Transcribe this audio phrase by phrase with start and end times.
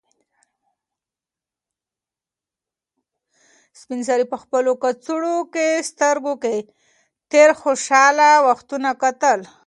[3.79, 5.35] سپین سرې په خپل کڅوړنو
[5.89, 6.55] سترګو کې
[7.31, 9.39] تېر خوشحاله وختونه کتل.